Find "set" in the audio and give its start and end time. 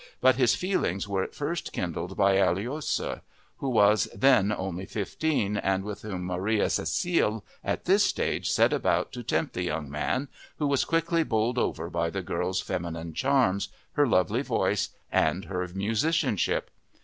8.49-8.73